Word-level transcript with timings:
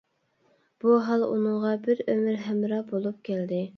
بۇ 0.85 0.95
ھال 1.09 1.25
ئۇنىڭغا 1.27 1.73
بىر 1.89 2.01
ئۆمۈر 2.07 2.41
ھەمراھ 2.49 2.83
بولۇپ 2.93 3.21
كەلدى. 3.31 3.63